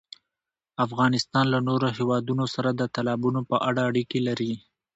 [0.85, 4.51] افغانستان له نورو هېوادونو سره د تالابونو په اړه اړیکې لري.